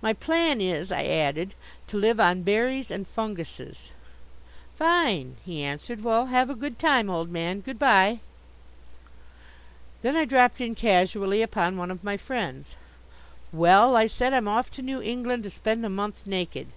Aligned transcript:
"My 0.00 0.14
plan 0.14 0.62
is," 0.62 0.90
I 0.90 1.04
added, 1.04 1.52
"to 1.88 1.98
live 1.98 2.18
on 2.18 2.40
berries 2.40 2.90
and 2.90 3.06
funguses." 3.06 3.90
"Fine," 4.78 5.36
he 5.44 5.62
answered. 5.62 6.02
"Well, 6.02 6.24
have 6.28 6.48
a 6.48 6.54
good 6.54 6.78
time, 6.78 7.10
old 7.10 7.28
man 7.30 7.60
good 7.60 7.78
bye." 7.78 8.20
Then 10.00 10.16
I 10.16 10.24
dropped 10.24 10.62
in 10.62 10.74
casually 10.74 11.42
upon 11.42 11.76
one 11.76 11.90
of 11.90 12.02
my 12.02 12.16
friends. 12.16 12.76
"Well," 13.52 13.94
I 13.94 14.06
said, 14.06 14.32
"I'm 14.32 14.48
off 14.48 14.70
to 14.70 14.80
New 14.80 15.02
England 15.02 15.42
to 15.42 15.50
spend 15.50 15.84
a 15.84 15.90
month 15.90 16.26
naked." 16.26 16.68